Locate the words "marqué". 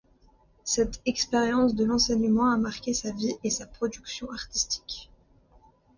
2.57-2.91